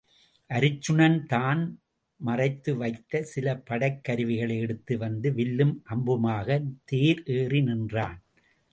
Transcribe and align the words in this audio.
அருச்சுனன் 0.49 1.25
தான் 1.25 1.61
மறைத்து 2.19 2.77
வைத்த 2.77 3.23
சில 3.23 3.63
படைக்கருவிகளை 3.69 4.57
எடுத்து 4.59 4.97
வந்து 4.97 5.33
வில்லும் 5.33 5.83
அம்புமாகத் 5.89 6.69
தேர் 6.85 7.23
ஏறி 7.37 7.61
நின்றான். 7.61 8.19